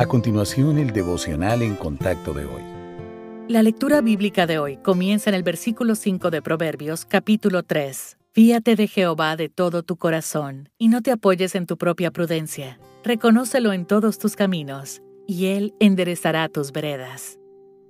A 0.00 0.06
continuación, 0.06 0.78
el 0.78 0.94
devocional 0.94 1.60
en 1.60 1.76
contacto 1.76 2.32
de 2.32 2.46
hoy. 2.46 2.62
La 3.48 3.62
lectura 3.62 4.00
bíblica 4.00 4.46
de 4.46 4.58
hoy 4.58 4.78
comienza 4.78 5.28
en 5.28 5.36
el 5.36 5.42
versículo 5.42 5.94
5 5.94 6.30
de 6.30 6.40
Proverbios, 6.40 7.04
capítulo 7.04 7.64
3. 7.64 8.16
Fíate 8.32 8.76
de 8.76 8.88
Jehová 8.88 9.36
de 9.36 9.50
todo 9.50 9.82
tu 9.82 9.96
corazón, 9.96 10.70
y 10.78 10.88
no 10.88 11.02
te 11.02 11.12
apoyes 11.12 11.54
en 11.54 11.66
tu 11.66 11.76
propia 11.76 12.10
prudencia. 12.10 12.80
Reconócelo 13.04 13.74
en 13.74 13.84
todos 13.84 14.18
tus 14.18 14.36
caminos, 14.36 15.02
y 15.26 15.48
Él 15.48 15.74
enderezará 15.80 16.48
tus 16.48 16.72
veredas. 16.72 17.38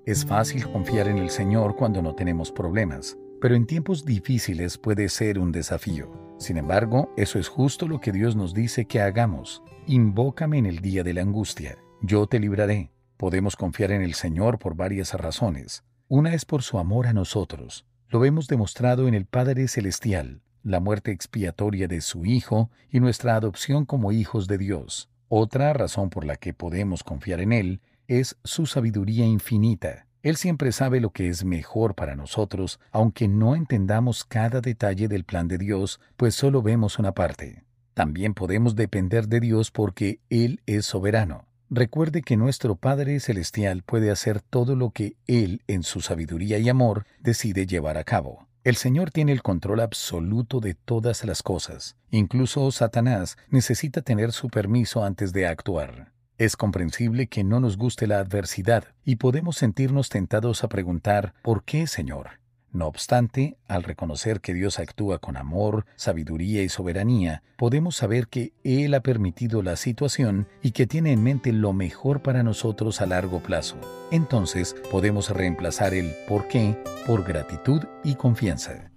Es 0.04 0.26
fácil 0.26 0.66
confiar 0.66 1.06
en 1.06 1.18
el 1.18 1.30
Señor 1.30 1.76
cuando 1.76 2.02
no 2.02 2.16
tenemos 2.16 2.50
problemas, 2.50 3.16
pero 3.40 3.54
en 3.54 3.66
tiempos 3.66 4.04
difíciles 4.04 4.78
puede 4.78 5.08
ser 5.10 5.38
un 5.38 5.52
desafío. 5.52 6.10
Sin 6.38 6.56
embargo, 6.56 7.14
eso 7.16 7.38
es 7.38 7.46
justo 7.46 7.86
lo 7.86 8.00
que 8.00 8.10
Dios 8.10 8.34
nos 8.34 8.52
dice 8.52 8.86
que 8.86 9.00
hagamos. 9.00 9.62
Invócame 9.86 10.58
en 10.58 10.66
el 10.66 10.80
día 10.80 11.04
de 11.04 11.14
la 11.14 11.22
angustia 11.22 11.78
yo 12.02 12.26
te 12.26 12.40
libraré. 12.40 12.90
Podemos 13.16 13.56
confiar 13.56 13.92
en 13.92 14.02
el 14.02 14.14
Señor 14.14 14.58
por 14.58 14.74
varias 14.74 15.12
razones. 15.14 15.84
Una 16.08 16.34
es 16.34 16.44
por 16.44 16.62
su 16.62 16.78
amor 16.78 17.06
a 17.06 17.12
nosotros. 17.12 17.84
Lo 18.08 18.20
vemos 18.20 18.48
demostrado 18.48 19.06
en 19.06 19.14
el 19.14 19.26
Padre 19.26 19.68
Celestial, 19.68 20.40
la 20.62 20.80
muerte 20.80 21.12
expiatoria 21.12 21.86
de 21.86 22.00
su 22.00 22.24
Hijo 22.24 22.70
y 22.90 23.00
nuestra 23.00 23.36
adopción 23.36 23.84
como 23.84 24.12
hijos 24.12 24.46
de 24.46 24.58
Dios. 24.58 25.08
Otra 25.28 25.72
razón 25.72 26.10
por 26.10 26.24
la 26.24 26.36
que 26.36 26.54
podemos 26.54 27.04
confiar 27.04 27.40
en 27.40 27.52
Él 27.52 27.80
es 28.08 28.36
su 28.42 28.66
sabiduría 28.66 29.26
infinita. 29.26 30.06
Él 30.22 30.36
siempre 30.36 30.72
sabe 30.72 31.00
lo 31.00 31.10
que 31.10 31.28
es 31.28 31.44
mejor 31.44 31.94
para 31.94 32.16
nosotros, 32.16 32.80
aunque 32.90 33.28
no 33.28 33.54
entendamos 33.54 34.24
cada 34.24 34.60
detalle 34.60 35.08
del 35.08 35.24
plan 35.24 35.48
de 35.48 35.58
Dios, 35.58 36.00
pues 36.16 36.34
solo 36.34 36.62
vemos 36.62 36.98
una 36.98 37.12
parte. 37.12 37.64
También 37.94 38.34
podemos 38.34 38.74
depender 38.74 39.28
de 39.28 39.40
Dios 39.40 39.70
porque 39.70 40.20
Él 40.28 40.60
es 40.66 40.86
soberano. 40.86 41.49
Recuerde 41.72 42.22
que 42.22 42.36
nuestro 42.36 42.74
Padre 42.74 43.20
Celestial 43.20 43.84
puede 43.84 44.10
hacer 44.10 44.40
todo 44.40 44.74
lo 44.74 44.90
que 44.90 45.14
Él, 45.28 45.62
en 45.68 45.84
su 45.84 46.00
sabiduría 46.00 46.58
y 46.58 46.68
amor, 46.68 47.06
decide 47.20 47.64
llevar 47.64 47.96
a 47.96 48.02
cabo. 48.02 48.48
El 48.64 48.74
Señor 48.74 49.12
tiene 49.12 49.30
el 49.30 49.42
control 49.42 49.78
absoluto 49.78 50.58
de 50.58 50.74
todas 50.74 51.24
las 51.24 51.44
cosas. 51.44 51.96
Incluso 52.10 52.68
Satanás 52.72 53.38
necesita 53.50 54.02
tener 54.02 54.32
su 54.32 54.48
permiso 54.48 55.04
antes 55.04 55.32
de 55.32 55.46
actuar. 55.46 56.10
Es 56.38 56.56
comprensible 56.56 57.28
que 57.28 57.44
no 57.44 57.60
nos 57.60 57.76
guste 57.76 58.08
la 58.08 58.18
adversidad 58.18 58.84
y 59.04 59.16
podemos 59.16 59.56
sentirnos 59.56 60.08
tentados 60.08 60.64
a 60.64 60.68
preguntar 60.68 61.34
¿por 61.40 61.62
qué, 61.62 61.86
Señor? 61.86 62.39
No 62.72 62.86
obstante, 62.86 63.56
al 63.66 63.82
reconocer 63.82 64.40
que 64.40 64.54
Dios 64.54 64.78
actúa 64.78 65.18
con 65.18 65.36
amor, 65.36 65.86
sabiduría 65.96 66.62
y 66.62 66.68
soberanía, 66.68 67.42
podemos 67.56 67.96
saber 67.96 68.28
que 68.28 68.52
Él 68.62 68.94
ha 68.94 69.00
permitido 69.00 69.62
la 69.62 69.74
situación 69.74 70.46
y 70.62 70.70
que 70.70 70.86
tiene 70.86 71.12
en 71.12 71.22
mente 71.22 71.52
lo 71.52 71.72
mejor 71.72 72.22
para 72.22 72.44
nosotros 72.44 73.00
a 73.00 73.06
largo 73.06 73.40
plazo. 73.40 73.76
Entonces 74.12 74.76
podemos 74.90 75.30
reemplazar 75.30 75.94
el 75.94 76.12
por 76.28 76.46
qué 76.46 76.76
por 77.06 77.24
gratitud 77.24 77.82
y 78.04 78.14
confianza. 78.14 78.90